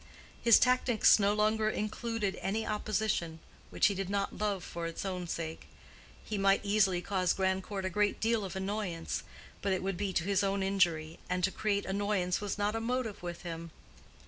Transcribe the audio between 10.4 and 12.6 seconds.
own injury, and to create annoyance was